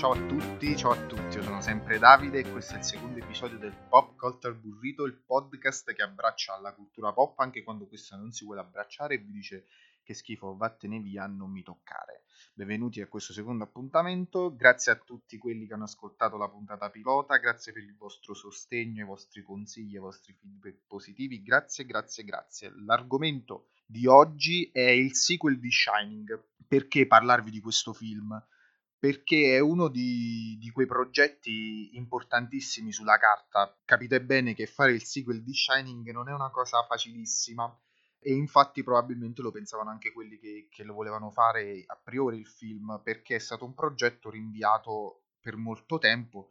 ciao 0.00 0.12
a 0.12 0.26
tutti, 0.26 0.74
ciao 0.78 0.92
a 0.92 1.06
tutti, 1.06 1.36
io 1.36 1.42
sono 1.42 1.60
sempre 1.60 1.98
Davide 1.98 2.38
e 2.38 2.50
questo 2.50 2.72
è 2.72 2.78
il 2.78 2.84
secondo 2.84 3.18
episodio 3.18 3.58
del 3.58 3.76
Pop 3.86 4.16
Culture 4.16 4.54
Burrito, 4.54 5.04
il 5.04 5.12
podcast 5.12 5.92
che 5.92 6.00
abbraccia 6.00 6.58
la 6.58 6.72
cultura 6.72 7.12
pop 7.12 7.38
anche 7.40 7.62
quando 7.62 7.86
questa 7.86 8.16
non 8.16 8.32
si 8.32 8.46
vuole 8.46 8.60
abbracciare 8.60 9.16
e 9.16 9.18
vi 9.18 9.30
dice 9.30 9.66
che 10.02 10.14
schifo, 10.14 10.56
vattene 10.56 11.00
via, 11.00 11.26
non 11.26 11.50
mi 11.50 11.62
toccare. 11.62 12.22
Benvenuti 12.54 13.02
a 13.02 13.08
questo 13.08 13.34
secondo 13.34 13.64
appuntamento, 13.64 14.56
grazie 14.56 14.92
a 14.92 14.96
tutti 14.96 15.36
quelli 15.36 15.66
che 15.66 15.74
hanno 15.74 15.84
ascoltato 15.84 16.38
la 16.38 16.48
puntata 16.48 16.88
pilota, 16.88 17.36
grazie 17.36 17.74
per 17.74 17.82
il 17.82 17.94
vostro 17.94 18.32
sostegno, 18.32 19.02
i 19.02 19.06
vostri 19.06 19.42
consigli, 19.42 19.96
i 19.96 19.98
vostri 19.98 20.32
feedback 20.32 20.78
positivi, 20.86 21.42
grazie, 21.42 21.84
grazie, 21.84 22.24
grazie. 22.24 22.72
L'argomento 22.86 23.72
di 23.84 24.06
oggi 24.06 24.70
è 24.72 24.80
il 24.80 25.14
sequel 25.14 25.60
di 25.60 25.70
Shining. 25.70 26.42
Perché 26.66 27.06
parlarvi 27.06 27.50
di 27.50 27.60
questo 27.60 27.92
film? 27.92 28.42
Perché 29.00 29.56
è 29.56 29.58
uno 29.60 29.88
di, 29.88 30.58
di 30.60 30.70
quei 30.70 30.86
progetti 30.86 31.96
importantissimi 31.96 32.92
sulla 32.92 33.18
carta. 33.18 33.74
Capite 33.84 34.22
bene 34.22 34.54
che 34.54 34.66
fare 34.66 34.92
il 34.92 35.02
sequel 35.02 35.42
di 35.42 35.54
Shining 35.54 36.10
non 36.10 36.28
è 36.28 36.32
una 36.32 36.50
cosa 36.50 36.84
facilissima 36.84 37.74
e 38.18 38.34
infatti 38.34 38.82
probabilmente 38.82 39.40
lo 39.40 39.50
pensavano 39.50 39.88
anche 39.88 40.12
quelli 40.12 40.38
che, 40.38 40.68
che, 40.70 40.84
lo 40.84 40.92
volevano 40.92 41.30
fare 41.30 41.82
a 41.86 41.96
priori 41.96 42.38
il 42.38 42.46
film 42.46 43.00
perché 43.02 43.36
è 43.36 43.38
stato 43.38 43.64
un 43.64 43.72
progetto 43.72 44.28
rinviato 44.28 45.22
per 45.40 45.56
molto 45.56 45.96
tempo 45.98 46.50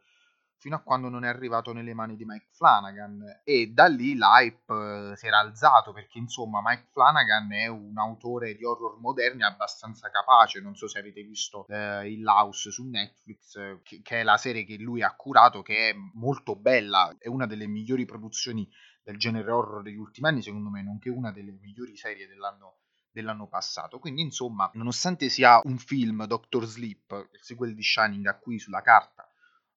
fino 0.60 0.76
a 0.76 0.80
quando 0.80 1.08
non 1.08 1.24
è 1.24 1.28
arrivato 1.28 1.72
nelle 1.72 1.94
mani 1.94 2.16
di 2.16 2.26
Mike 2.26 2.50
Flanagan. 2.52 3.42
E 3.44 3.68
da 3.68 3.88
lì 3.88 4.16
l'hype 4.16 5.12
eh, 5.12 5.16
si 5.16 5.26
era 5.26 5.40
alzato 5.40 5.94
perché 5.94 6.20
insomma 6.20 6.62
Mike 6.64 6.88
Flanagan 6.92 7.52
è 7.54 7.68
un 7.68 7.98
autore 7.98 8.56
di 8.56 8.66
horror 8.66 9.00
moderni 9.00 9.44
abbastanza 9.44 10.10
capace, 10.10 10.60
non 10.60 10.76
so 10.76 10.88
se 10.88 11.00
avete 11.00 11.24
visto 11.24 11.66
eh, 11.70 12.12
il 12.12 12.26
House 12.26 12.72
su 12.72 12.84
Netflix 12.88 13.56
eh, 13.56 13.80
che, 13.84 14.02
che, 14.04 14.20
è 14.20 14.24
la 14.24 14.38
serie 14.38 14.66
che 14.66 14.76
lui 14.78 15.02
ha 15.02 15.16
curato 15.16 15.62
che 15.62 15.92
è 15.92 15.94
molto 16.14 16.56
bella, 16.56 17.16
è 17.18 17.30
una 17.30 17.48
delle 17.48 17.68
migliori 17.68 18.06
produzioni 18.06 18.70
del 19.02 19.18
genere 19.18 19.50
horror 19.50 19.82
degli 19.82 19.98
ultimi 19.98 20.28
anni 20.28 20.42
secondo 20.42 20.70
me, 20.70 20.84
nonché 20.84 21.10
una 21.10 21.32
delle 21.32 21.52
migliori 21.52 21.96
serie 21.96 22.28
dell'anno 22.28 22.76
dell'anno 23.12 23.48
passato. 23.48 23.98
Quindi, 23.98 24.22
insomma, 24.22 24.70
nonostante 24.74 25.30
sia 25.30 25.60
un 25.64 25.80
film 25.80 26.26
Doctor 26.26 26.64
Sleep, 26.66 27.30
il 27.34 27.40
sequel 27.42 27.74
di 27.74 27.82
Shining 27.82 28.28
a 28.28 28.38
cui 28.38 28.60
sulla 28.60 28.82
carta 28.82 29.29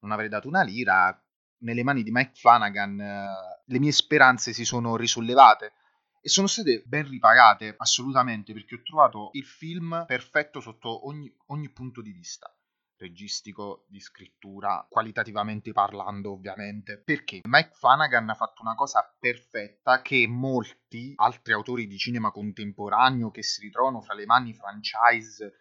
non 0.02 0.12
avrei 0.12 0.28
dato 0.28 0.48
una 0.48 0.62
lira, 0.62 1.16
nelle 1.58 1.82
mani 1.82 2.02
di 2.02 2.10
Mike 2.10 2.32
Flanagan 2.34 3.00
eh, 3.00 3.26
le 3.64 3.78
mie 3.78 3.92
speranze 3.92 4.52
si 4.52 4.64
sono 4.64 4.96
risollevate 4.96 5.72
e 6.20 6.28
sono 6.28 6.46
state 6.46 6.82
ben 6.86 7.08
ripagate 7.08 7.74
assolutamente 7.76 8.52
perché 8.52 8.76
ho 8.76 8.82
trovato 8.82 9.30
il 9.32 9.44
film 9.44 10.04
perfetto 10.06 10.60
sotto 10.60 11.06
ogni, 11.06 11.32
ogni 11.46 11.70
punto 11.70 12.00
di 12.02 12.12
vista 12.12 12.54
registico, 13.02 13.84
di 13.88 13.98
scrittura, 13.98 14.86
qualitativamente 14.88 15.72
parlando 15.72 16.30
ovviamente, 16.32 17.02
perché 17.04 17.40
Mike 17.42 17.72
Flanagan 17.74 18.30
ha 18.30 18.34
fatto 18.34 18.62
una 18.62 18.76
cosa 18.76 19.12
perfetta 19.18 20.00
che 20.02 20.26
molti 20.28 21.12
altri 21.16 21.52
autori 21.52 21.88
di 21.88 21.98
cinema 21.98 22.30
contemporaneo 22.30 23.32
che 23.32 23.42
si 23.42 23.60
ritrovano 23.60 24.00
fra 24.00 24.14
le 24.14 24.24
mani 24.24 24.54
franchise 24.54 25.52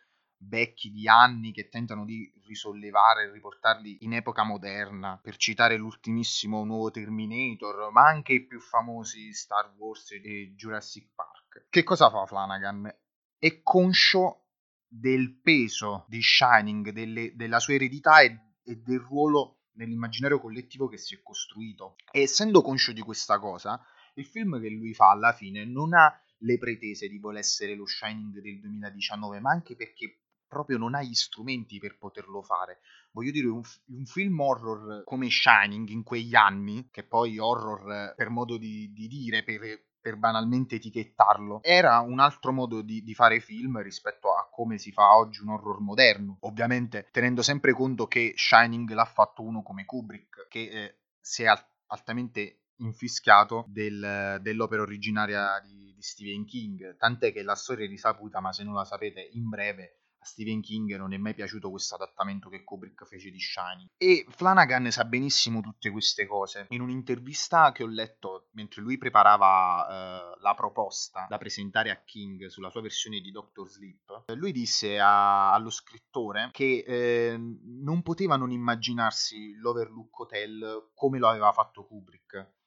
vecchi 0.44 0.92
di 0.92 1.08
anni 1.08 1.52
che 1.52 1.70
tentano 1.70 2.06
di 2.06 2.31
risollevare 2.45 3.23
e 3.23 3.31
riportarli 3.31 4.00
in 4.02 4.14
epoca 4.14 4.44
moderna, 4.44 5.20
per 5.22 5.38
citare 5.38 5.78
l'ultimissimo 5.78 6.64
nuovo 6.64 6.92
Terminator, 6.92 7.92
ma 7.92 8.08
anche 8.08 8.34
i 8.34 8.45
più 8.45 8.59
famosi 8.59 9.34
Star 9.34 9.73
Wars 9.78 10.12
e 10.12 10.53
Jurassic 10.56 11.09
Park. 11.14 11.67
Che 11.69 11.84
cosa 11.84 12.09
fa 12.09 12.25
Flanagan? 12.25 12.94
È 13.38 13.62
conscio 13.62 14.47
del 14.88 15.40
peso 15.41 16.06
di 16.07 16.22
Shining, 16.22 16.90
delle, 16.90 17.35
della 17.35 17.59
sua 17.59 17.75
eredità 17.75 18.22
e, 18.22 18.38
e 18.63 18.75
del 18.75 19.00
ruolo 19.00 19.62
nell'immaginario 19.74 20.40
collettivo 20.40 20.88
che 20.88 20.97
si 20.97 21.16
è 21.16 21.22
costruito. 21.24 21.96
E 22.12 22.22
essendo 22.22 22.62
conscio 22.62 22.91
di 22.91 23.01
questa 23.01 23.40
cosa, 23.40 23.81
il 24.16 24.25
film 24.25 24.59
che 24.59 24.69
lui 24.69 24.94
fa 24.94 25.12
alla 25.12 25.31
fine 25.31 25.63
non 25.66 25.94
ha 25.94 26.13
le 26.44 26.57
pretese 26.57 27.07
di 27.07 27.19
voler 27.19 27.40
essere 27.40 27.75
lo 27.75 27.85
Shining 27.85 28.40
del 28.41 28.59
2019, 28.59 29.40
ma 29.40 29.51
anche 29.51 29.75
perché 29.75 30.18
proprio 30.51 30.78
non 30.78 30.95
ha 30.95 31.01
gli 31.01 31.13
strumenti 31.13 31.79
per 31.79 31.97
poterlo 31.97 32.41
fare. 32.41 32.81
Voglio 33.12 33.31
dire, 33.31 33.47
un, 33.47 33.62
un, 33.85 34.06
film 34.06 34.38
horror 34.41 35.03
come 35.06 35.29
Shining 35.29 35.88
in 35.88 36.03
quegli 36.03 36.35
anni, 36.35 36.89
che 36.91 37.03
poi 37.03 37.39
horror 37.39 38.13
per 38.17 38.29
modo 38.29 38.57
di, 38.57 38.91
di 38.91 39.07
dire, 39.07 39.45
per, 39.45 39.62
per, 40.01 40.17
banalmente 40.17 40.75
etichettarlo, 40.75 41.63
era 41.63 42.00
un 42.00 42.19
altro 42.19 42.51
modo 42.51 42.81
di, 42.81 43.01
di, 43.01 43.13
fare 43.13 43.39
film 43.39 43.81
rispetto 43.81 44.35
a 44.35 44.50
come 44.51 44.78
si 44.78 44.91
fa 44.91 45.16
oggi 45.16 45.41
un 45.41 45.51
horror 45.51 45.79
moderno. 45.79 46.35
Ovviamente 46.41 47.07
tenendo 47.12 47.41
sempre 47.41 47.72
conto 47.72 48.07
che 48.07 48.33
Shining 48.35 48.91
l'ha 48.91 49.06
fatto 49.06 49.44
uno 49.44 49.63
come 49.63 49.85
Kubrick, 49.85 50.47
che 50.50 50.59
eh, 50.59 50.95
si 51.22 51.44
è 51.44 51.45
alt- 51.45 51.69
altamente 51.88 52.63
infischiato 52.81 53.63
del, 53.69 54.39
dell'opera 54.41 54.81
originaria 54.81 55.62
di, 55.63 55.94
di 55.94 56.01
Stephen 56.01 56.44
King, 56.44 56.97
tant'è 56.97 57.31
che 57.31 57.41
la 57.41 57.56
storia 57.56 57.85
è 57.85 57.88
risaputa, 57.88 58.41
ma 58.41 58.51
se 58.51 58.63
non 58.63 58.73
la 58.73 58.83
sapete 58.83 59.29
in 59.31 59.47
breve 59.47 60.00
a 60.21 60.25
Stephen 60.25 60.61
King 60.61 60.95
non 60.97 61.13
è 61.13 61.17
mai 61.17 61.33
piaciuto 61.33 61.69
questo 61.71 61.95
adattamento 61.95 62.49
che 62.49 62.63
Kubrick 62.63 63.05
fece 63.05 63.31
di 63.31 63.39
Shining. 63.39 63.89
E 63.97 64.25
Flanagan 64.29 64.91
sa 64.91 65.03
benissimo 65.03 65.61
tutte 65.61 65.89
queste 65.89 66.27
cose. 66.27 66.67
In 66.69 66.81
un'intervista 66.81 67.71
che 67.71 67.83
ho 67.83 67.87
letto 67.87 68.49
mentre 68.51 68.81
lui 68.81 68.97
preparava 68.97 70.35
uh, 70.35 70.41
la 70.41 70.53
proposta 70.53 71.25
da 71.27 71.37
presentare 71.37 71.89
a 71.89 72.01
King 72.03 72.47
sulla 72.47 72.69
sua 72.69 72.81
versione 72.81 73.19
di 73.19 73.31
Doctor 73.31 73.67
Sleep, 73.67 74.23
lui 74.35 74.51
disse 74.51 74.99
a, 74.99 75.53
allo 75.53 75.71
scrittore 75.71 76.49
che 76.51 76.83
eh, 76.85 77.38
non 77.38 78.03
poteva 78.03 78.35
non 78.35 78.51
immaginarsi 78.51 79.55
l'Overlook 79.55 80.19
Hotel 80.19 80.89
come 80.93 81.17
lo 81.17 81.27
aveva 81.27 81.51
fatto 81.51 81.85
Kubrick 81.85 82.59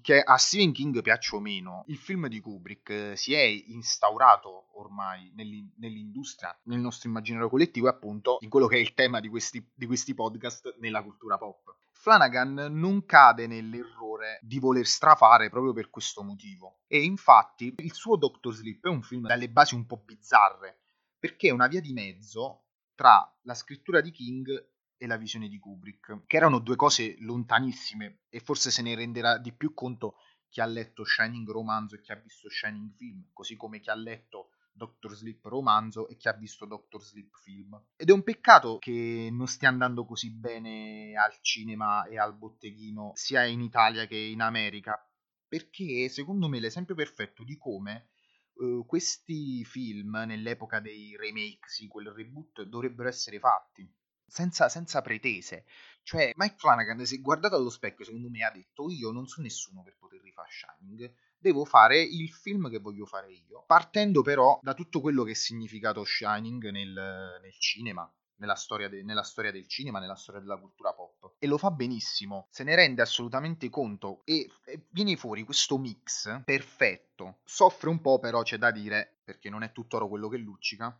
che 0.00 0.20
a 0.20 0.36
Stephen 0.36 0.72
King 0.72 1.02
piaccia 1.02 1.36
o 1.36 1.40
meno, 1.40 1.84
il 1.88 1.96
film 1.96 2.28
di 2.28 2.40
Kubrick 2.40 2.90
eh, 2.90 3.16
si 3.16 3.34
è 3.34 3.42
instaurato 3.42 4.68
ormai 4.74 5.32
nell'industria, 5.34 6.56
nel 6.64 6.78
nostro 6.78 7.08
immaginario 7.08 7.48
collettivo 7.48 7.86
e 7.86 7.90
appunto 7.90 8.38
in 8.40 8.48
quello 8.48 8.66
che 8.66 8.76
è 8.76 8.80
il 8.80 8.94
tema 8.94 9.20
di 9.20 9.28
questi, 9.28 9.64
di 9.74 9.86
questi 9.86 10.14
podcast 10.14 10.76
nella 10.78 11.02
cultura 11.02 11.36
pop. 11.36 11.74
Flanagan 11.92 12.68
non 12.70 13.04
cade 13.04 13.48
nell'errore 13.48 14.38
di 14.42 14.60
voler 14.60 14.86
strafare 14.86 15.50
proprio 15.50 15.72
per 15.72 15.90
questo 15.90 16.22
motivo. 16.22 16.78
E 16.86 17.02
infatti 17.02 17.74
il 17.78 17.92
suo 17.92 18.16
Doctor 18.16 18.54
Sleep 18.54 18.86
è 18.86 18.88
un 18.88 19.02
film 19.02 19.26
dalle 19.26 19.50
basi 19.50 19.74
un 19.74 19.84
po' 19.84 20.00
bizzarre, 20.04 20.78
perché 21.18 21.48
è 21.48 21.52
una 21.52 21.66
via 21.66 21.80
di 21.80 21.92
mezzo 21.92 22.66
tra 22.94 23.28
la 23.42 23.54
scrittura 23.54 24.00
di 24.00 24.12
King 24.12 24.68
e 24.98 25.06
la 25.06 25.16
visione 25.16 25.48
di 25.48 25.58
Kubrick, 25.58 26.26
che 26.26 26.36
erano 26.36 26.58
due 26.58 26.76
cose 26.76 27.16
lontanissime 27.20 28.22
e 28.28 28.40
forse 28.40 28.70
se 28.70 28.82
ne 28.82 28.94
renderà 28.94 29.38
di 29.38 29.52
più 29.52 29.72
conto 29.72 30.16
chi 30.48 30.60
ha 30.60 30.66
letto 30.66 31.04
Shining 31.04 31.48
romanzo 31.48 31.94
e 31.94 32.00
chi 32.00 32.12
ha 32.12 32.16
visto 32.16 32.48
Shining 32.50 32.94
film, 32.96 33.28
così 33.32 33.56
come 33.56 33.80
chi 33.80 33.90
ha 33.90 33.94
letto 33.94 34.50
Doctor 34.72 35.14
Sleep 35.14 35.44
romanzo 35.44 36.08
e 36.08 36.16
chi 36.16 36.28
ha 36.28 36.32
visto 36.32 36.64
Doctor 36.64 37.02
Sleep 37.02 37.36
film. 37.36 37.80
Ed 37.96 38.08
è 38.08 38.12
un 38.12 38.22
peccato 38.22 38.78
che 38.78 39.28
non 39.30 39.46
stia 39.46 39.68
andando 39.68 40.04
così 40.04 40.30
bene 40.30 41.14
al 41.16 41.36
cinema 41.42 42.04
e 42.06 42.18
al 42.18 42.36
botteghino, 42.36 43.12
sia 43.14 43.44
in 43.44 43.60
Italia 43.60 44.06
che 44.06 44.16
in 44.16 44.40
America, 44.40 44.96
perché 45.46 46.08
secondo 46.08 46.48
me 46.48 46.60
l'esempio 46.60 46.94
perfetto 46.94 47.42
di 47.42 47.56
come 47.56 48.10
uh, 48.54 48.84
questi 48.86 49.64
film 49.64 50.22
nell'epoca 50.26 50.80
dei 50.80 51.16
remake, 51.16 51.68
sequel, 51.68 52.10
reboot 52.10 52.62
dovrebbero 52.62 53.08
essere 53.08 53.38
fatti 53.38 53.90
senza, 54.28 54.68
senza 54.68 55.00
pretese. 55.00 55.64
Cioè, 56.02 56.32
Mike 56.36 56.56
Flanagan 56.56 57.04
si 57.04 57.16
è 57.16 57.20
guardato 57.20 57.56
allo 57.56 57.70
specchio, 57.70 58.04
secondo 58.04 58.28
me, 58.30 58.44
ha 58.44 58.50
detto: 58.50 58.90
Io 58.90 59.10
non 59.10 59.26
sono 59.26 59.46
nessuno 59.46 59.82
per 59.82 59.96
poter 59.98 60.20
rifare 60.22 60.48
Shining, 60.50 61.12
devo 61.38 61.64
fare 61.64 62.00
il 62.00 62.30
film 62.30 62.70
che 62.70 62.78
voglio 62.78 63.06
fare 63.06 63.30
io. 63.32 63.64
Partendo 63.66 64.22
però 64.22 64.58
da 64.62 64.74
tutto 64.74 65.00
quello 65.00 65.24
che 65.24 65.32
è 65.32 65.34
significato 65.34 66.04
Shining 66.04 66.70
nel, 66.70 66.92
nel 67.42 67.58
cinema, 67.58 68.10
nella 68.36 68.54
storia, 68.54 68.88
de, 68.88 69.02
nella 69.02 69.22
storia, 69.22 69.50
del 69.50 69.68
cinema, 69.68 69.98
nella 69.98 70.14
storia 70.14 70.40
della 70.40 70.58
cultura 70.58 70.92
pop. 70.92 71.34
E 71.38 71.46
lo 71.46 71.58
fa 71.58 71.70
benissimo, 71.70 72.46
se 72.50 72.64
ne 72.64 72.74
rende 72.74 73.02
assolutamente 73.02 73.68
conto 73.68 74.22
e, 74.24 74.48
e, 74.64 74.86
viene 74.90 75.16
fuori 75.16 75.42
questo 75.42 75.78
mix 75.78 76.42
perfetto. 76.44 77.40
Soffre 77.44 77.88
un 77.90 78.00
po', 78.00 78.18
però 78.18 78.42
c'è 78.42 78.56
da 78.56 78.70
dire, 78.70 79.18
perché 79.24 79.50
non 79.50 79.62
è 79.62 79.72
tutt'oro 79.72 80.08
quello 80.08 80.28
che 80.28 80.38
luccica 80.38 80.98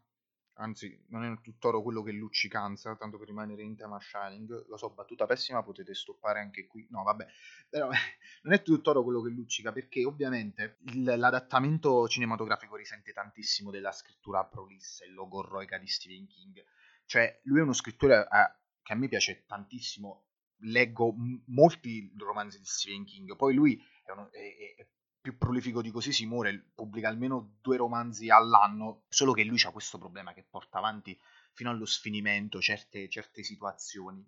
anzi 0.58 1.05
non 1.08 1.25
è 1.25 1.40
tutt'oro 1.40 1.82
quello 1.82 2.02
che 2.02 2.12
luccicanza, 2.12 2.96
tanto 2.96 3.19
per 3.19 3.28
rimanere 3.28 3.62
in 3.62 3.76
tema 3.76 3.99
Shining, 4.00 4.66
lo 4.66 4.76
so, 4.76 4.90
battuta 4.90 5.26
pessima, 5.26 5.62
potete 5.62 5.94
stoppare 5.94 6.40
anche 6.40 6.66
qui, 6.66 6.87
no 6.90 7.02
vabbè, 7.02 7.26
però 7.69 7.88
non 8.43 8.52
è 8.52 8.62
tutt'oro 8.62 9.02
quello 9.02 9.22
che 9.22 9.31
luccica, 9.31 9.72
perché 9.72 10.05
ovviamente 10.05 10.78
il, 10.87 11.05
l'adattamento 11.05 12.06
cinematografico 12.08 12.76
risente 12.76 13.12
tantissimo 13.12 13.70
della 13.70 13.93
scrittura 13.93 14.44
prolissa 14.44 15.05
e 15.05 15.08
logorroica 15.08 15.78
di 15.78 15.87
Stephen 15.87 16.26
King, 16.26 16.64
cioè 17.04 17.40
lui 17.44 17.61
è 17.61 17.62
uno 17.62 17.72
scrittore 17.72 18.22
eh, 18.22 18.56
che 18.82 18.93
a 18.93 18.96
me 18.96 19.08
piace 19.08 19.44
tantissimo, 19.46 20.26
leggo 20.62 21.12
m- 21.12 21.43
molti 21.46 22.12
romanzi 22.16 22.58
di 22.58 22.66
Stephen 22.66 23.04
King, 23.04 23.37
poi 23.37 23.54
lui 23.54 23.81
è, 24.04 24.11
uno, 24.11 24.31
è, 24.32 24.75
è 24.76 24.87
più 25.28 25.36
prolifico 25.36 25.82
di 25.82 25.90
così 25.90 26.10
si 26.10 26.25
muore, 26.25 26.70
pubblica 26.75 27.08
almeno 27.08 27.58
due 27.60 27.76
romanzi 27.76 28.30
all'anno, 28.30 29.02
solo 29.08 29.32
che 29.32 29.44
lui 29.44 29.60
ha 29.62 29.70
questo 29.70 29.98
problema 29.98 30.32
che 30.32 30.42
porta 30.48 30.78
avanti 30.78 31.19
fino 31.52 31.69
allo 31.69 31.84
sfinimento 31.84 32.62
certe, 32.62 33.10
certe 33.10 33.42
situazioni. 33.42 34.26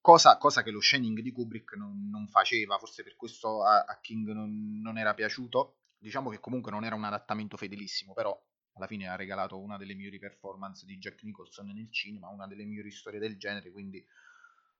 Cosa, 0.00 0.38
cosa, 0.38 0.64
che 0.64 0.72
lo 0.72 0.80
Shining 0.80 1.20
di 1.20 1.30
Kubrick 1.30 1.76
non, 1.76 2.08
non 2.10 2.26
faceva, 2.26 2.78
forse 2.78 3.04
per 3.04 3.14
questo 3.14 3.62
a, 3.64 3.84
a 3.84 4.00
King 4.00 4.30
non, 4.30 4.80
non, 4.80 4.98
era 4.98 5.14
piaciuto. 5.14 5.82
Diciamo 5.96 6.30
che 6.30 6.40
comunque 6.40 6.72
non 6.72 6.84
era 6.84 6.96
un 6.96 7.04
adattamento 7.04 7.56
fedelissimo, 7.56 8.12
però 8.12 8.36
alla 8.72 8.86
fine 8.88 9.06
ha 9.06 9.14
regalato 9.14 9.56
una 9.56 9.76
delle 9.76 9.94
migliori 9.94 10.18
performance 10.18 10.84
di 10.84 10.98
Jack 10.98 11.22
Nicholson 11.22 11.66
nel 11.66 11.92
cinema, 11.92 12.28
una 12.28 12.48
delle 12.48 12.64
migliori 12.64 12.90
storie 12.90 13.20
del 13.20 13.36
genere, 13.36 13.70
quindi 13.70 14.04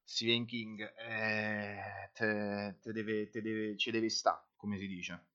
Stephen 0.02 0.46
King 0.46 0.80
eh, 0.96 2.10
te, 2.12 2.78
te 2.80 2.92
deve, 2.92 3.28
te 3.28 3.40
deve, 3.40 3.76
ci 3.76 3.92
deve 3.92 4.08
sta, 4.08 4.44
come 4.56 4.78
si 4.78 4.88
dice. 4.88 5.28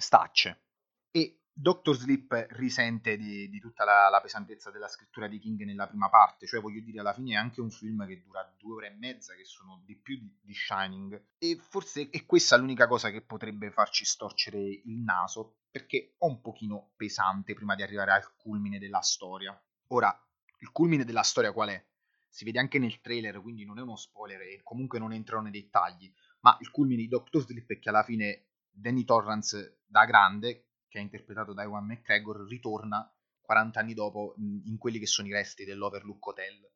Stacce. 0.00 0.64
E 1.10 1.40
Doctor 1.52 1.94
Sleep 1.94 2.46
risente 2.50 3.16
di, 3.16 3.48
di 3.50 3.60
tutta 3.60 3.84
la, 3.84 4.08
la, 4.08 4.20
pesantezza 4.20 4.70
della 4.70 4.88
scrittura 4.88 5.28
di 5.28 5.38
King 5.38 5.62
nella 5.64 5.86
prima 5.86 6.08
parte, 6.08 6.46
cioè 6.46 6.60
voglio 6.60 6.80
dire 6.80 7.00
alla 7.00 7.12
fine 7.12 7.32
è 7.32 7.36
anche 7.36 7.60
un 7.60 7.70
film 7.70 8.06
che 8.06 8.22
dura 8.22 8.50
due 8.56 8.74
ore 8.76 8.86
e 8.86 8.96
mezza, 8.96 9.34
che 9.34 9.44
sono 9.44 9.82
di 9.84 9.94
più 9.96 10.16
di, 10.16 10.34
di 10.40 10.54
Shining, 10.54 11.22
e 11.38 11.58
forse 11.60 12.08
è 12.08 12.24
questa 12.24 12.56
l'unica 12.56 12.86
cosa 12.86 13.10
che 13.10 13.20
potrebbe 13.20 13.70
farci 13.70 14.04
storcere 14.04 14.58
il 14.58 15.00
naso, 15.00 15.58
perché 15.70 16.14
è 16.18 16.24
un 16.24 16.40
pochino 16.40 16.92
pesante 16.96 17.52
prima 17.52 17.74
di 17.74 17.82
arrivare 17.82 18.12
al 18.12 18.34
culmine 18.36 18.78
della 18.78 19.02
storia. 19.02 19.60
Ora, 19.88 20.18
il 20.60 20.70
culmine 20.72 21.04
della 21.04 21.22
storia 21.22 21.52
qual 21.52 21.68
è? 21.68 21.86
Si 22.30 22.44
vede 22.44 22.60
anche 22.60 22.78
nel 22.78 23.00
trailer, 23.00 23.40
quindi 23.42 23.64
non 23.64 23.78
è 23.78 23.82
uno 23.82 23.96
spoiler 23.96 24.40
e 24.40 24.60
comunque 24.62 24.98
non 24.98 25.12
entrano 25.12 25.42
nei 25.42 25.52
dettagli, 25.52 26.10
ma 26.40 26.56
il 26.60 26.70
culmine 26.70 27.02
di 27.02 27.08
Doctor 27.08 27.42
Sleep 27.42 27.68
è 27.70 27.78
che 27.78 27.88
alla 27.88 28.04
fine 28.04 28.49
Danny 28.70 29.04
Torrance 29.04 29.80
da 29.86 30.04
grande 30.04 30.70
che 30.90 30.98
è 30.98 31.02
interpretato 31.02 31.54
da 31.54 31.62
Ewan 31.62 31.86
McGregor, 31.86 32.46
ritorna 32.48 33.08
40 33.40 33.80
anni 33.80 33.94
dopo 33.94 34.34
in 34.36 34.76
quelli 34.76 34.98
che 34.98 35.06
sono 35.06 35.28
i 35.28 35.32
resti 35.32 35.64
dell'Overlook 35.64 36.26
Hotel 36.26 36.68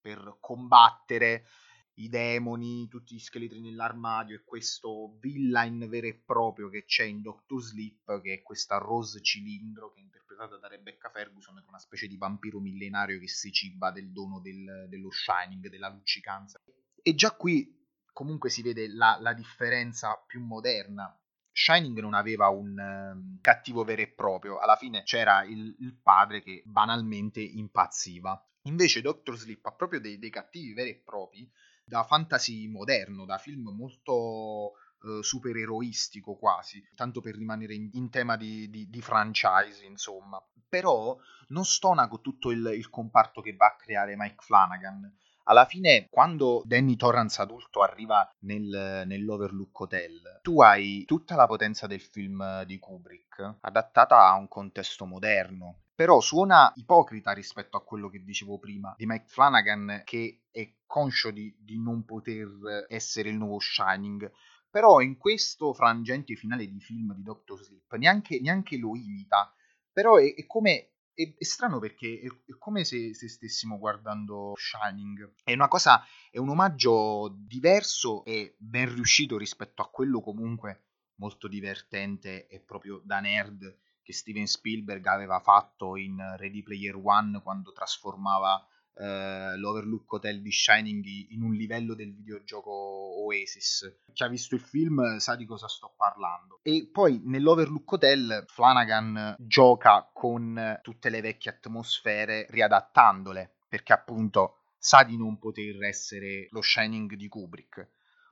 per 0.00 0.38
combattere 0.40 1.46
i 1.94 2.08
demoni, 2.08 2.88
tutti 2.88 3.14
gli 3.14 3.18
scheletri 3.18 3.60
nell'armadio 3.60 4.36
e 4.36 4.44
questo 4.44 5.16
villain 5.18 5.88
vero 5.88 6.06
e 6.06 6.14
proprio 6.14 6.68
che 6.68 6.84
c'è 6.84 7.04
in 7.04 7.22
Doctor 7.22 7.60
Sleep, 7.60 8.20
che 8.20 8.34
è 8.34 8.42
questa 8.42 8.78
Rose 8.78 9.20
Cilindro, 9.20 9.92
che 9.92 10.00
è 10.00 10.02
interpretata 10.02 10.58
da 10.58 10.68
Rebecca 10.68 11.10
Ferguson, 11.10 11.56
che 11.56 11.64
è 11.64 11.68
una 11.68 11.78
specie 11.78 12.06
di 12.06 12.16
vampiro 12.16 12.60
millenario 12.60 13.18
che 13.18 13.28
si 13.28 13.50
ciba 13.50 13.90
del 13.90 14.12
dono 14.12 14.40
del, 14.40 14.86
dello 14.88 15.10
Shining, 15.10 15.68
della 15.68 15.88
luccicanza. 15.88 16.60
E 17.02 17.14
già 17.14 17.34
qui 17.34 17.74
comunque 18.12 18.50
si 18.50 18.62
vede 18.62 18.88
la, 18.88 19.16
la 19.20 19.32
differenza 19.32 20.22
più 20.26 20.44
moderna 20.44 21.18
Shining 21.58 21.98
non 22.00 22.12
aveva 22.12 22.48
un 22.50 22.78
um, 22.78 23.38
cattivo 23.40 23.82
vero 23.82 24.02
e 24.02 24.08
proprio, 24.08 24.58
alla 24.58 24.76
fine 24.76 25.02
c'era 25.04 25.42
il, 25.42 25.74
il, 25.78 25.94
padre 25.94 26.42
che 26.42 26.62
banalmente 26.66 27.40
impazziva. 27.40 28.38
Invece 28.64 29.00
Doctor 29.00 29.38
Sleep 29.38 29.64
ha 29.64 29.72
proprio 29.72 29.98
dei, 29.98 30.18
dei 30.18 30.28
cattivi 30.28 30.74
veri 30.74 30.90
e 30.90 31.02
propri 31.02 31.50
da 31.82 32.04
fantasy 32.04 32.68
moderno, 32.68 33.24
da 33.24 33.38
film 33.38 33.70
molto 33.74 34.72
uh, 35.00 35.22
supereroistico 35.22 36.36
quasi, 36.36 36.86
tanto 36.94 37.22
per 37.22 37.36
rimanere 37.36 37.72
in, 37.72 37.88
in 37.94 38.10
tema 38.10 38.36
di, 38.36 38.68
di, 38.68 38.90
di, 38.90 39.00
franchise, 39.00 39.82
insomma. 39.86 40.38
Però 40.68 41.16
non 41.48 41.64
stona 41.64 42.06
con 42.06 42.20
tutto 42.20 42.50
il, 42.50 42.70
il 42.74 42.90
comparto 42.90 43.40
che 43.40 43.56
va 43.56 43.68
a 43.68 43.76
creare 43.76 44.14
Mike 44.14 44.44
Flanagan 44.44 45.10
alla 45.48 45.64
fine, 45.64 46.08
quando 46.10 46.62
Danny 46.64 46.96
Torrance 46.96 47.40
adulto 47.40 47.82
arriva 47.82 48.28
nel, 48.40 49.04
nell'Overlook 49.06 49.80
Hotel, 49.80 50.40
tu 50.42 50.60
hai 50.60 51.04
tutta 51.04 51.36
la 51.36 51.46
potenza 51.46 51.86
del 51.86 52.00
film 52.00 52.64
di 52.64 52.78
Kubrick 52.78 53.58
adattata 53.60 54.26
a 54.26 54.34
un 54.34 54.48
contesto 54.48 55.04
moderno. 55.06 55.82
Però 55.94 56.20
suona 56.20 56.72
ipocrita 56.76 57.32
rispetto 57.32 57.76
a 57.76 57.82
quello 57.82 58.08
che 58.08 58.22
dicevo 58.22 58.58
prima 58.58 58.94
di 58.98 59.06
Mike 59.06 59.28
Flanagan, 59.28 60.02
che 60.04 60.42
è 60.50 60.74
conscio 60.84 61.30
di, 61.30 61.56
di 61.58 61.80
non 61.80 62.04
poter 62.04 62.84
essere 62.88 63.30
il 63.30 63.36
nuovo 63.36 63.60
Shining. 63.60 64.30
Però 64.68 65.00
in 65.00 65.16
questo 65.16 65.72
frangente 65.72 66.34
finale 66.34 66.66
di 66.66 66.80
film 66.80 67.14
di 67.14 67.22
Doctor 67.22 67.62
Sleep 67.62 67.94
neanche, 67.94 68.40
neanche 68.40 68.76
lo 68.76 68.94
imita. 68.94 69.50
Però 69.90 70.16
è, 70.16 70.34
è 70.34 70.44
come 70.46 70.95
è, 71.16 71.34
è 71.38 71.44
strano 71.44 71.78
perché 71.78 72.20
è, 72.20 72.26
è 72.26 72.58
come 72.58 72.84
se, 72.84 73.14
se, 73.14 73.28
stessimo 73.28 73.78
guardando 73.78 74.52
Shining. 74.54 75.32
È 75.42 75.52
una 75.54 75.68
cosa, 75.68 76.04
è 76.30 76.38
un 76.38 76.50
omaggio 76.50 77.34
diverso 77.36 78.24
e 78.24 78.54
ben 78.58 78.94
riuscito 78.94 79.38
rispetto 79.38 79.82
a 79.82 79.88
quello 79.88 80.20
comunque 80.20 80.82
molto 81.16 81.48
divertente 81.48 82.46
e 82.46 82.60
proprio 82.60 83.00
da 83.02 83.20
nerd 83.20 83.78
che 84.02 84.12
Steven 84.12 84.46
Spielberg 84.46 85.04
aveva 85.06 85.40
fatto 85.40 85.96
in 85.96 86.22
Ready 86.36 86.62
Player 86.62 86.94
One 86.94 87.40
quando 87.42 87.72
trasformava 87.72 88.64
eh, 88.98 89.56
l'Overlook 89.56 90.12
Hotel 90.14 90.40
di 90.40 90.50
Shining 90.50 91.04
in 91.30 91.42
un 91.42 91.52
livello 91.52 91.94
del 91.94 92.14
videogioco 92.14 92.70
Oasis. 92.70 94.00
Chi 94.12 94.22
ha 94.22 94.28
visto 94.28 94.54
il 94.54 94.60
film 94.60 95.18
sa 95.18 95.36
di 95.36 95.44
cosa 95.44 95.68
sto 95.68 95.94
parlando. 95.96 96.60
E 96.62 96.88
poi 96.90 97.20
nell'Overlook 97.24 97.92
Hotel 97.92 98.44
Flanagan 98.46 99.36
gioca 99.38 100.08
con 100.12 100.78
tutte 100.82 101.10
le 101.10 101.20
vecchie 101.20 101.50
atmosfere 101.50 102.46
riadattandole, 102.50 103.56
perché 103.68 103.92
appunto 103.92 104.58
sa 104.78 105.02
di 105.02 105.16
non 105.16 105.38
poter 105.38 105.82
essere 105.82 106.48
lo 106.50 106.62
Shining 106.62 107.14
di 107.14 107.28
Kubrick. 107.28 107.88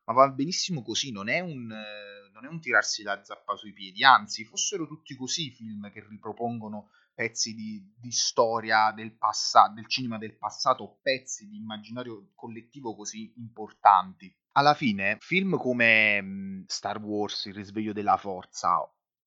Ma 0.06 0.12
va 0.12 0.28
benissimo 0.28 0.82
così, 0.82 1.12
non 1.12 1.28
è 1.28 1.40
un, 1.40 1.66
non 1.66 2.44
è 2.44 2.48
un 2.48 2.60
tirarsi 2.60 3.02
la 3.02 3.22
zappa 3.24 3.56
sui 3.56 3.72
piedi, 3.72 4.04
anzi, 4.04 4.44
fossero 4.44 4.86
tutti 4.86 5.14
così 5.16 5.46
i 5.46 5.50
film 5.50 5.90
che 5.90 6.04
ripropongono 6.06 6.90
pezzi 7.14 7.54
di, 7.54 7.94
di 7.96 8.10
storia 8.10 8.92
del, 8.92 9.16
passa- 9.16 9.68
del 9.68 9.86
cinema 9.86 10.18
del 10.18 10.36
passato, 10.36 10.98
pezzi 11.00 11.48
di 11.48 11.56
immaginario 11.56 12.32
collettivo 12.34 12.94
così 12.96 13.32
importanti. 13.36 14.34
Alla 14.52 14.74
fine, 14.74 15.16
film 15.20 15.56
come 15.56 16.20
mm, 16.20 16.62
Star 16.66 17.00
Wars, 17.00 17.46
Il 17.46 17.54
risveglio 17.54 17.92
della 17.92 18.16
forza, 18.16 18.78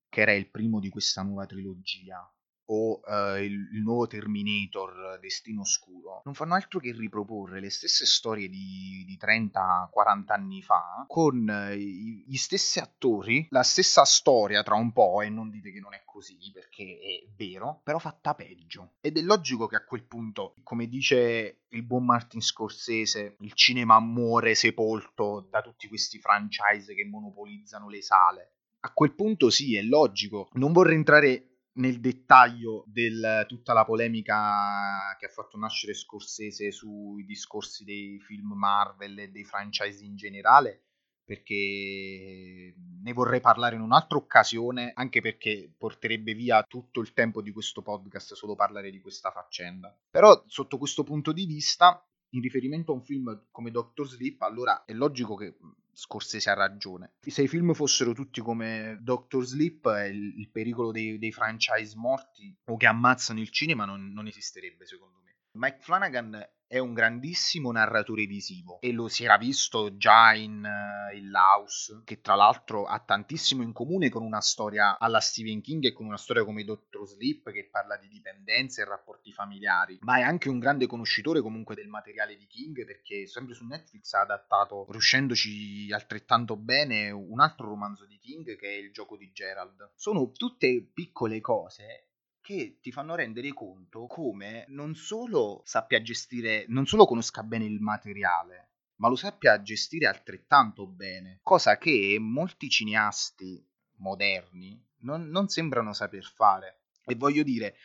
che 0.10 0.22
era 0.22 0.34
il 0.34 0.50
primo 0.50 0.80
di 0.80 0.90
questa 0.90 1.22
nuova 1.22 1.46
trilogia, 1.46 2.30
o 2.68 3.00
uh, 3.04 3.38
il, 3.38 3.70
il, 3.74 3.82
nuovo 3.82 4.08
Terminator 4.08 5.20
Destino 5.22 5.62
Oscuro 5.62 6.22
non 6.26 6.34
fanno 6.34 6.56
altro 6.56 6.80
che 6.80 6.92
riproporre 6.92 7.60
le 7.60 7.70
stesse 7.70 8.06
storie 8.06 8.50
di, 8.50 9.04
di 9.06 9.18
30-40 9.22 10.24
anni 10.28 10.62
fa 10.62 11.06
con 11.08 11.48
uh, 11.48 11.74
gli 11.76 12.36
stessi 12.36 12.80
attori, 12.80 13.48
la 13.52 13.64
stessa 13.64 14.04
storia 14.04 14.64
tra 14.64 14.76
un 14.76 14.92
po' 14.92 15.22
e 15.22 15.30
non 15.30 15.50
dite 15.50 15.72
che 15.72 15.80
non 15.80 15.94
è 15.94 16.04
così 16.06 16.38
perché 16.52 17.00
è 17.00 17.28
vero, 17.36 17.82
però 17.84 18.00
fatta 18.00 18.34
peggio. 18.34 18.94
Ed 19.02 19.18
è 19.18 19.22
logico 19.22 19.68
che 19.68 19.76
a 19.76 19.86
quel 19.86 20.04
punto, 20.04 20.56
come 20.64 20.88
dice 20.88 21.62
il 21.70 21.84
buon 21.84 22.06
Martin 22.06 22.42
Scorsese, 22.42 23.36
il 23.40 23.54
cinema 23.54 24.00
muore 24.00 24.56
sepolto 24.56 25.48
da 25.50 25.62
tutti 25.62 25.88
questi 25.88 26.20
franchise 26.20 26.94
che 26.94 27.06
monopolizzano 27.06 27.90
le 27.90 28.02
sale. 28.02 28.52
A 28.82 28.94
quel 28.94 29.14
punto 29.14 29.50
sì, 29.50 29.76
è 29.76 29.82
logico. 29.82 30.50
Non 30.54 30.72
vorrei 30.72 30.96
entrare 30.96 31.57
nel 31.78 32.00
dettaglio 32.00 32.84
di 32.88 33.10
tutta 33.48 33.74
la 33.74 33.86
polemica 33.86 35.16
che 35.18 35.26
ha 35.26 35.30
fatto 35.30 35.58
nascere 35.58 35.94
Scorsese 35.94 36.72
sui 36.72 37.26
discorsi 37.26 37.84
dei 37.84 38.20
film 38.20 38.54
Marvel 38.54 39.18
e 39.20 39.30
dei 39.30 39.44
franchise 39.44 40.04
in 40.04 40.16
generale, 40.16 40.84
perché 41.24 42.74
ne 43.04 43.14
vorrei 43.14 43.42
parlare 43.42 43.76
in 43.76 43.82
un'altra 43.82 44.18
occasione, 44.18 44.92
anche 44.96 45.20
perché 45.22 45.74
porterebbe 45.78 46.34
via 46.34 46.64
tutto 46.64 47.02
il 47.02 47.12
tempo 47.12 47.42
di 47.42 47.52
questo 47.52 47.82
podcast 47.82 48.34
solo 48.34 48.56
parlare 48.56 48.92
di 48.92 49.02
questa 49.02 49.32
faccenda. 49.32 49.94
Però 50.10 50.44
sotto 50.48 50.78
questo 50.78 51.04
punto 51.04 51.34
di 51.34 51.46
vista, 51.46 52.07
in 52.32 52.42
riferimento 52.42 52.92
a 52.92 52.96
un 52.96 53.04
film 53.04 53.48
come 53.52 53.72
Doctor 53.72 54.08
Sleep, 54.08 54.42
allora 54.42 54.86
è 54.86 54.94
logico 54.94 55.36
che 55.36 55.56
Scorsese 55.98 56.52
ha 56.52 56.54
ragione. 56.54 57.14
Se 57.20 57.42
i 57.42 57.48
film 57.48 57.74
fossero 57.74 58.14
tutti 58.14 58.40
come 58.40 59.00
Doctor 59.02 59.44
Sleep, 59.44 59.86
il, 60.12 60.48
pericolo 60.52 60.92
dei, 60.92 61.18
dei, 61.18 61.32
franchise 61.32 61.96
morti 61.96 62.56
o 62.66 62.78
che 62.78 62.86
ammazzano 62.86 63.40
il 63.40 63.50
cinema 63.50 63.86
non, 63.86 64.12
non 64.14 64.28
esisterebbe, 64.28 64.86
secondo 64.86 65.20
me. 65.24 65.38
Mike 65.54 65.80
Flanagan 65.80 66.48
è 66.70 66.80
un 66.80 66.94
grandissimo 66.94 67.72
narratore 67.72 68.26
visivo 68.26 68.80
e 68.82 68.92
lo 68.92 69.08
si 69.08 69.24
era 69.24 69.38
visto 69.38 69.96
già 69.96 70.34
in 70.34 70.62
uh, 70.64 71.16
Il 71.16 71.30
Laus, 71.30 72.02
che 72.04 72.20
tra 72.20 72.36
l'altro 72.36 72.84
ha 72.84 73.00
tantissimo 73.00 73.64
in 73.64 73.72
comune 73.72 74.10
con 74.10 74.22
una 74.22 74.42
storia 74.42 75.00
alla 75.00 75.22
Stephen 75.22 75.62
King 75.62 75.86
e 75.86 75.94
con 75.94 76.06
una 76.06 76.18
storia 76.18 76.44
come 76.44 76.66
Doctor 76.66 77.08
Sleep 77.08 77.52
che 77.52 77.70
parla 77.72 77.96
di 77.96 78.10
dipendenze 78.10 78.82
e 78.82 78.86
rapporti 78.86 79.32
familiari, 79.32 79.98
ma 80.02 80.18
è 80.18 80.24
anche 80.24 80.50
un 80.50 80.60
grande 80.60 80.88
conoscitore 80.88 81.42
comunque 81.42 81.74
del 81.74 81.88
materiale 81.88 82.36
di 82.36 82.48
King 82.48 82.86
perché 82.86 83.28
sempre 83.28 83.56
su 83.56 83.66
Netflix 83.66 84.12
ha 84.14 84.22
adattato, 84.22 84.86
riuscendoci 84.90 85.90
altrettanto 85.94 86.58
bene, 86.58 87.12
un 87.12 87.40
altro 87.40 87.68
romanzo 87.68 88.06
di 88.06 88.20
King 88.20 88.58
che 88.58 88.68
è 88.68 88.78
Il 88.78 88.92
gioco 88.92 89.16
di 89.16 89.32
Gerald. 89.32 89.92
Sono 89.96 90.32
tutte 90.32 90.90
piccole 90.94 91.40
cose 91.40 92.07
che 92.48 92.78
ti 92.80 92.94
fanno 92.94 93.14
rendere 93.16 93.52
conto 93.52 94.08
come 94.08 94.64
non 94.70 94.96
solo 94.96 95.64
sappia 95.66 96.02
gestire, 96.02 96.64
non 96.70 96.86
solo 96.86 97.06
conosca 97.06 97.44
bene 97.44 97.66
il 97.66 97.82
materiale, 97.82 98.70
ma 99.00 99.10
lo 99.10 99.18
sappia 99.18 99.62
gestire 99.62 100.08
altrettanto 100.08 100.88
bene, 100.88 101.42
cosa 101.44 101.78
che 101.78 102.16
molti 102.22 102.70
cineasti 102.70 103.62
moderni 103.98 104.82
non, 105.00 105.28
non 105.28 105.50
sembrano 105.50 105.92
saper 105.92 106.24
fare. 106.24 106.84
E 107.04 107.16
voglio 107.16 107.44
dire, 107.44 107.76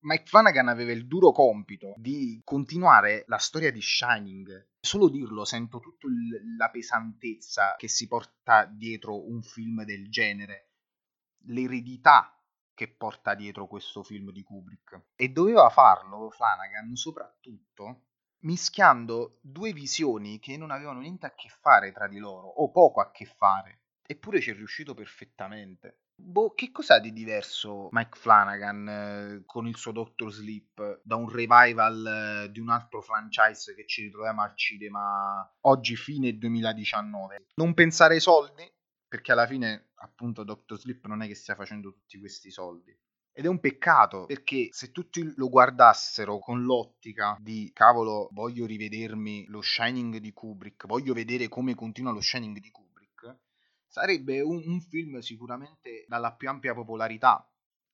Mike 0.00 0.26
Flanagan 0.26 0.68
aveva 0.68 0.92
il 0.92 1.06
duro 1.06 1.32
compito 1.32 1.94
di 1.96 2.42
continuare 2.44 3.24
la 3.28 3.38
storia 3.38 3.72
di 3.72 3.80
Shining. 3.80 4.72
Solo 4.80 5.08
dirlo 5.08 5.46
sento 5.46 5.80
tutta 5.80 6.08
la 6.58 6.68
pesantezza 6.68 7.74
che 7.78 7.88
si 7.88 8.06
porta 8.06 8.66
dietro 8.66 9.26
un 9.26 9.40
film 9.40 9.82
del 9.84 10.10
genere, 10.10 10.72
l'eredità 11.46 12.28
che 12.74 12.88
porta 12.88 13.34
dietro 13.34 13.66
questo 13.66 14.02
film 14.02 14.30
di 14.30 14.42
Kubrick. 14.42 15.00
E 15.16 15.28
doveva 15.28 15.68
farlo 15.68 16.30
Flanagan 16.30 16.94
soprattutto 16.94 18.02
mischiando 18.44 19.38
due 19.40 19.72
visioni 19.72 20.38
che 20.38 20.56
non 20.56 20.70
avevano 20.70 21.00
niente 21.00 21.26
a 21.26 21.34
che 21.34 21.48
fare 21.48 21.92
tra 21.92 22.08
di 22.08 22.18
loro, 22.18 22.46
o 22.46 22.70
poco 22.70 23.00
a 23.00 23.10
che 23.10 23.24
fare. 23.24 23.80
Eppure 24.06 24.40
ci 24.40 24.50
è 24.50 24.54
riuscito 24.54 24.94
perfettamente. 24.94 26.00
Boh, 26.16 26.54
che 26.54 26.70
cos'ha 26.70 27.00
di 27.00 27.12
diverso 27.12 27.88
Mike 27.90 28.16
Flanagan 28.16 28.88
eh, 28.88 29.42
con 29.46 29.66
il 29.66 29.76
suo 29.76 29.90
Doctor 29.90 30.32
Sleep 30.32 31.00
da 31.02 31.16
un 31.16 31.28
revival 31.28 32.44
eh, 32.46 32.50
di 32.52 32.60
un 32.60 32.68
altro 32.68 33.00
franchise 33.00 33.74
che 33.74 33.84
ci 33.86 34.02
ritroviamo 34.02 34.42
al 34.42 34.56
cinema 34.56 35.52
oggi 35.62 35.96
fine 35.96 36.36
2019? 36.36 37.46
Non 37.56 37.74
pensare 37.74 38.14
ai 38.14 38.20
soldi? 38.20 38.70
Perché 39.08 39.32
alla 39.32 39.46
fine, 39.46 39.90
appunto, 40.04 40.44
Doctor 40.44 40.78
Sleep 40.78 41.06
non 41.06 41.22
è 41.22 41.26
che 41.26 41.34
stia 41.34 41.54
facendo 41.54 41.92
tutti 41.92 42.18
questi 42.18 42.50
soldi. 42.50 42.96
Ed 43.32 43.46
è 43.46 43.48
un 43.48 43.58
peccato 43.58 44.26
perché 44.26 44.68
se 44.70 44.92
tutti 44.92 45.32
lo 45.34 45.48
guardassero 45.48 46.38
con 46.38 46.62
l'ottica 46.62 47.36
di 47.40 47.70
cavolo, 47.74 48.28
voglio 48.30 48.64
rivedermi 48.64 49.46
lo 49.46 49.60
Shining 49.60 50.18
di 50.18 50.32
Kubrick, 50.32 50.86
voglio 50.86 51.14
vedere 51.14 51.48
come 51.48 51.74
continua 51.74 52.12
lo 52.12 52.20
Shining 52.20 52.58
di 52.58 52.70
Kubrick 52.70 52.84
sarebbe 53.94 54.40
un, 54.40 54.60
un 54.66 54.80
film 54.80 55.20
sicuramente 55.20 56.04
dalla 56.08 56.32
più 56.32 56.48
ampia 56.48 56.74
popolarità. 56.74 57.48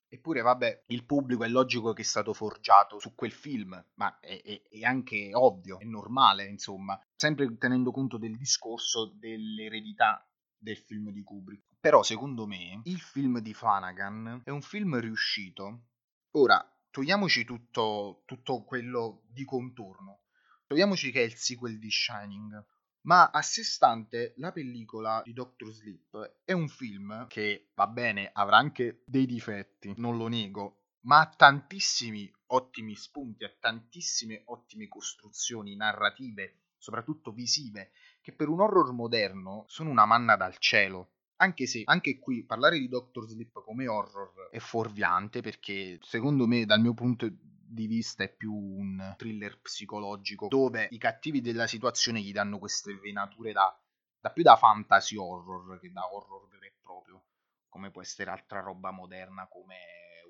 Eppure, 0.09 0.40
vabbè, 0.40 0.85
il 0.87 1.05
pubblico 1.05 1.45
è 1.45 1.49
logico 1.49 1.93
che 1.93 2.00
è 2.00 2.07
stato 2.07 2.33
forgiato 2.33 2.99
su 2.99 3.14
quel 3.14 3.33
film, 3.33 3.85
ma 3.95 4.19
è, 4.19 4.40
è, 4.43 4.62
è, 4.62 4.83
anche 4.83 5.29
ovvio, 5.35 5.79
è 5.79 5.85
normale, 5.85 6.47
insomma, 6.47 6.99
sempre 7.14 7.55
tenendo 7.59 7.93
conto 7.93 8.17
del 8.17 8.37
discorso 8.38 9.12
dell'eredità 9.14 10.26
del 10.61 10.76
film 10.76 11.11
di 11.11 11.23
Kubrick. 11.23 11.79
Però, 11.81 12.02
secondo 12.02 12.47
me, 12.47 12.81
il 12.85 13.00
film 13.00 13.40
di 13.40 13.55
Flanagan 13.55 14.43
è 14.45 14.50
un 14.50 14.62
film 14.62 14.99
riuscito. 15.00 15.87
Ora, 16.33 16.62
togliamoci 16.90 17.45
tutto, 17.45 18.23
tutto 18.26 18.62
quello 18.64 19.23
di 19.29 19.45
contorno. 19.45 20.21
Togliamoci 20.67 21.11
che 21.11 21.23
è 21.23 21.25
il 21.25 21.35
sequel 21.35 21.79
di 21.79 21.90
Shining. 21.90 22.64
Ma 23.02 23.31
a 23.31 23.40
sé 23.40 23.64
stante, 23.64 24.35
la 24.37 24.52
pellicola 24.52 25.23
di 25.25 25.33
Doctor 25.33 25.73
Sleep 25.73 26.40
è 26.45 26.52
un 26.52 26.69
film 26.69 27.26
che, 27.29 27.71
va 27.75 27.87
bene, 27.87 28.31
avrà 28.33 28.59
anche 28.59 29.02
dei 29.07 29.25
difetti, 29.25 29.95
non 29.97 30.19
lo 30.19 30.29
nego, 30.29 30.81
ma 31.02 31.21
ha 31.21 31.26
tantissimi 31.26 32.31
ottimi 32.49 32.95
spunti, 32.95 33.45
ha 33.45 33.57
tantissime 33.59 34.43
ottime 34.47 34.87
costruzioni 34.87 35.76
narrative, 35.76 36.57
soprattutto 36.76 37.33
visive, 37.33 37.93
che 38.21 38.33
per 38.33 38.49
un 38.49 38.61
horror 38.61 38.93
moderno 38.93 39.65
sono 39.69 39.91
una 39.91 40.05
manna 40.05 40.37
dal 40.37 40.59
cielo. 40.59 41.12
Anche 41.37 41.67
se 41.67 41.83
anche 41.87 42.19
qui 42.19 42.45
parlare 42.45 42.79
di 42.79 42.89
Doctor 42.89 43.27
Sleep 43.27 43.62
come 43.65 43.87
horror 43.87 44.50
è 44.50 44.59
fuorviante 44.59 45.41
perché 45.41 45.99
secondo 46.03 46.47
me 46.47 46.67
dal 46.67 46.81
mio 46.81 46.93
punto 46.93 47.27
di 47.29 47.87
vista 47.87 48.25
è 48.25 48.29
più 48.29 48.53
un 48.53 49.15
thriller 49.17 49.59
psicologico 49.61 50.49
dove 50.49 50.89
i 50.91 50.99
cattivi 50.99 51.41
della 51.41 51.67
situazione 51.67 52.21
gli 52.21 52.33
danno 52.33 52.59
queste 52.59 52.95
venature 52.95 53.53
da, 53.53 53.75
da 54.21 54.31
più 54.31 54.43
da 54.43 54.57
fantasy 54.57 55.17
horror 55.17 55.79
che 55.81 55.91
da 55.91 56.12
horror 56.12 56.47
vero 56.49 56.65
e 56.65 56.75
proprio, 56.83 57.25
come 57.71 57.91
può 57.91 58.03
essere 58.03 58.31
altra 58.31 58.61
roba 58.61 58.91
moderna 58.91 59.47
come 59.49 59.77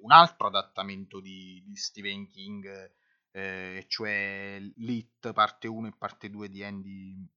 un 0.02 0.12
altro 0.12 0.46
adattamento 0.46 1.20
di, 1.20 1.62
di 1.66 1.74
Stephen 1.74 2.28
King, 2.28 2.92
eh, 3.32 3.84
cioè 3.88 4.58
Lit 4.76 5.32
parte 5.32 5.66
1 5.66 5.88
e 5.88 5.94
parte 5.96 6.30
2 6.30 6.48
di 6.48 6.62
Andy 6.62 7.28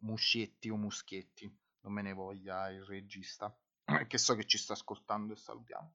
Muschietti 0.00 0.68
o 0.68 0.76
Muschietti, 0.76 1.52
non 1.80 1.92
me 1.92 2.02
ne 2.02 2.12
voglia 2.12 2.68
il 2.70 2.84
regista, 2.84 3.56
che 4.06 4.18
so 4.18 4.34
che 4.34 4.44
ci 4.44 4.58
sta 4.58 4.74
ascoltando 4.74 5.32
e 5.32 5.36
salutiamo. 5.36 5.94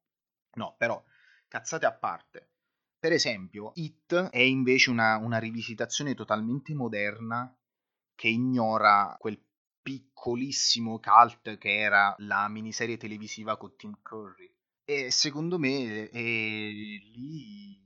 No, 0.54 0.76
però, 0.78 1.04
cazzate 1.48 1.86
a 1.86 1.94
parte, 1.94 2.50
per 3.00 3.12
esempio, 3.12 3.72
It 3.76 4.14
è 4.30 4.40
invece 4.40 4.90
una, 4.90 5.18
una 5.18 5.38
rivisitazione 5.38 6.16
totalmente 6.16 6.74
moderna 6.74 7.56
che 8.16 8.28
ignora 8.28 9.16
quel 9.20 9.40
piccolissimo 9.82 11.00
cult 11.00 11.58
che 11.58 11.78
era 11.78 12.16
la 12.20 12.48
miniserie 12.48 12.98
televisiva 12.98 13.56
con 13.56 13.76
Tim 13.76 14.00
Curry. 14.02 14.52
E 14.84 15.12
secondo 15.12 15.60
me 15.60 16.10
è, 16.10 16.20
lì 16.20 17.80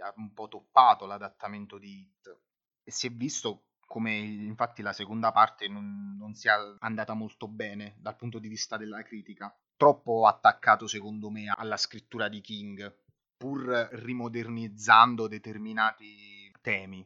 ha 0.00 0.12
un 0.16 0.32
po' 0.32 0.48
toppato 0.48 1.04
l'adattamento 1.04 1.76
di 1.76 2.00
It. 2.00 2.40
E 2.82 2.90
si 2.90 3.06
è 3.08 3.10
visto 3.10 3.69
come 3.90 4.16
infatti 4.18 4.82
la 4.82 4.92
seconda 4.92 5.32
parte 5.32 5.66
non, 5.66 6.16
non 6.16 6.34
sia 6.34 6.76
andata 6.78 7.12
molto 7.12 7.48
bene 7.48 7.96
dal 7.98 8.14
punto 8.14 8.38
di 8.38 8.46
vista 8.46 8.76
della 8.76 9.02
critica. 9.02 9.52
Troppo 9.76 10.28
attaccato 10.28 10.86
secondo 10.86 11.28
me 11.28 11.52
alla 11.52 11.76
scrittura 11.76 12.28
di 12.28 12.40
King 12.40 12.96
pur 13.36 13.88
rimodernizzando 13.90 15.26
determinati 15.26 16.52
temi. 16.60 17.04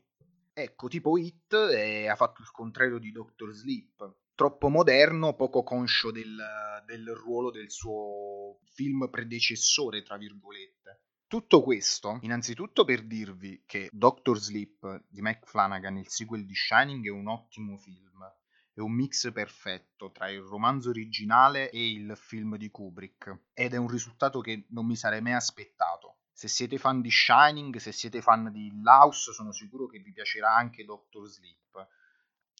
Ecco, 0.53 0.89
tipo 0.89 1.17
Hit 1.17 1.55
eh, 1.55 2.07
ha 2.07 2.17
fatto 2.17 2.43
il 2.43 2.51
contrario 2.51 2.99
di 2.99 3.13
Doctor 3.13 3.51
Sleep, 3.55 4.17
troppo 4.35 4.69
moderno, 4.69 5.35
poco 5.35 5.63
conscio 5.63 6.11
del, 6.11 6.37
del 6.85 7.15
ruolo 7.15 7.51
del 7.51 7.71
suo 7.71 8.59
film 8.75 9.09
predecessore, 9.11 10.03
tra 10.03 10.19
virgolette. 10.19 11.01
Tutto 11.27 11.63
questo, 11.63 12.19
innanzitutto 12.21 12.85
per 12.85 13.03
dirvi 13.03 13.65
che 13.67 13.89
Doctor 13.91 14.39
Sleep 14.39 15.05
di 15.09 15.21
Mike 15.23 15.47
Flanagan, 15.47 15.97
il 15.97 16.09
sequel 16.09 16.45
di 16.45 16.55
Shining, 16.55 17.07
è 17.07 17.11
un 17.11 17.29
ottimo 17.29 17.77
film. 17.77 18.23
È 18.73 18.81
un 18.81 18.93
mix 18.93 19.33
perfetto 19.33 20.11
tra 20.13 20.29
il 20.29 20.41
romanzo 20.41 20.91
originale 20.91 21.71
e 21.71 21.91
il 21.91 22.17
film 22.17 22.57
di 22.57 22.71
Kubrick. 22.71 23.47
Ed 23.53 23.73
è 23.73 23.77
un 23.77 23.89
risultato 23.89 24.41
che 24.41 24.67
non 24.71 24.87
mi 24.87 24.97
sarei 24.97 25.23
mai 25.23 25.33
aspettato. 25.33 26.19
Se 26.33 26.49
siete 26.49 26.79
fan 26.79 27.01
di 27.01 27.11
Shining, 27.11 27.77
se 27.77 27.93
siete 27.93 28.21
fan 28.21 28.51
di 28.53 28.71
Laus, 28.83 29.31
sono 29.31 29.53
sicuro 29.53 29.87
che 29.87 30.01
vi 30.01 30.13
piacerà 30.13 30.55
anche 30.55 30.85
Doctor 30.85 31.27
Sleep. 31.27 31.89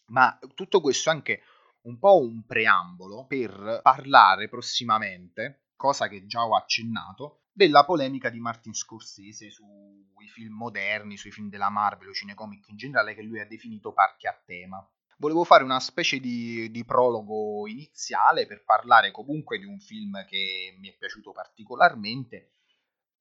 Ma 0.07 0.39
tutto 0.55 0.81
questo 0.81 1.11
è 1.11 1.13
anche 1.13 1.43
un 1.83 1.99
po' 1.99 2.19
un 2.19 2.45
preambolo 2.45 3.27
per 3.27 3.81
parlare 3.83 4.49
prossimamente, 4.49 5.67
cosa 5.77 6.09
che 6.09 6.27
già 6.27 6.47
ho 6.47 6.57
accennato, 6.57 7.44
della 7.55 7.85
polemica 7.85 8.31
di 8.31 8.41
Martin 8.41 8.75
Scorsese 8.75 9.49
sui 9.49 10.29
film 10.29 10.55
moderni, 10.55 11.17
sui 11.17 11.31
film 11.31 11.49
della 11.49 11.71
Marvel 11.71 12.09
o 12.09 12.13
cinecomic 12.13 12.69
in 12.69 12.77
generale 12.77 13.15
che 13.15 13.23
lui 13.23 13.39
ha 13.39 13.47
definito 13.47 13.93
parchi 13.93 14.27
a 14.27 14.43
tema. 14.45 14.85
Volevo 15.19 15.45
fare 15.45 15.63
una 15.63 15.79
specie 15.79 16.19
di, 16.19 16.69
di, 16.73 16.85
prologo 16.85 17.69
iniziale 17.69 18.47
per 18.47 18.65
parlare 18.65 19.13
comunque 19.13 19.59
di 19.59 19.65
un 19.65 19.79
film 19.79 20.25
che 20.27 20.75
mi 20.81 20.89
è 20.89 20.97
piaciuto 20.99 21.31
particolarmente 21.31 22.55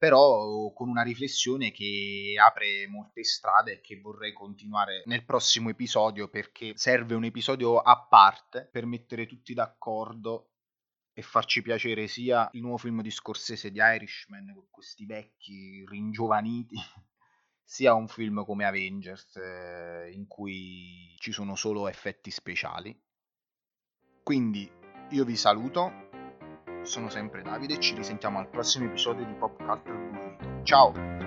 però 0.04 0.74
con 0.74 0.90
una 0.90 1.02
riflessione 1.02 1.72
che 1.72 2.36
apre 2.38 2.88
molte 2.90 3.24
strade 3.24 3.74
e 3.74 3.80
che 3.80 4.02
vorrei 4.02 4.34
continuare 4.34 5.04
nel 5.06 5.24
prossimo 5.24 5.70
episodio 5.70 6.28
perché 6.28 6.74
serve 6.76 7.16
un 7.16 7.24
episodio 7.24 7.80
a 7.80 8.06
parte 8.06 8.68
per 8.70 8.86
mettere 8.86 9.26
tutti 9.26 9.54
d'accordo 9.54 10.53
e 11.14 11.22
farci 11.22 11.62
piacere 11.62 12.08
sia 12.08 12.50
il 12.54 12.62
nuovo 12.62 12.78
film 12.78 13.02
di 13.02 13.12
Scorsese 13.12 13.72
di 13.72 13.80
Irishman 13.80 14.52
con 14.54 14.68
questi 14.70 15.06
vecchi 15.06 15.86
ringiovaniti 15.88 16.76
sia 17.64 17.94
un 17.94 18.08
film 18.08 18.44
come 18.44 18.66
Avengers 18.66 19.36
eh, 19.36 20.12
in 20.12 20.28
cui 20.28 21.16
ci 21.18 21.32
sono 21.32 21.56
solo 21.56 21.88
effetti 21.88 22.32
speciali. 22.32 23.00
Quindi 24.24 24.70
io 25.10 25.26
vi 25.26 25.36
saluto 25.36 26.10
sono 26.84 27.10
sempre 27.10 27.42
Davide 27.42 27.76
e 27.76 27.80
ci 27.80 27.96
risentiamo 27.96 28.40
al 28.40 28.50
prossimo 28.50 28.86
episodio 28.86 29.26
di 29.26 29.34
Pop 29.34 29.56
Culture 29.58 29.98
Burrito. 29.98 30.64
Ciao! 30.64 31.23